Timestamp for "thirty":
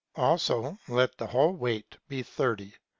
2.23-2.73